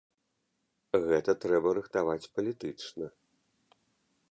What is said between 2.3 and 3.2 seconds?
палітычна.